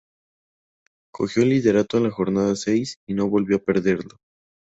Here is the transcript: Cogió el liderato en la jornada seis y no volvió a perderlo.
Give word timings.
Cogió 1.13 1.43
el 1.43 1.49
liderato 1.49 1.97
en 1.97 2.05
la 2.05 2.09
jornada 2.09 2.55
seis 2.55 2.95
y 3.07 3.13
no 3.13 3.29
volvió 3.29 3.57
a 3.57 3.63
perderlo. 3.63 4.17